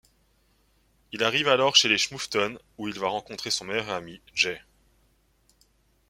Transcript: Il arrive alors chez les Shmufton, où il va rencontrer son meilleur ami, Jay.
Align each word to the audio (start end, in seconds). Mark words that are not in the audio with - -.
Il 1.11 1.21
arrive 1.23 1.47
alors 1.47 1.75
chez 1.75 1.87
les 1.87 1.99
Shmufton, 1.99 2.57
où 2.79 2.87
il 2.87 2.99
va 2.99 3.07
rencontrer 3.07 3.51
son 3.51 3.65
meilleur 3.65 3.91
ami, 3.91 4.19
Jay. 4.33 4.59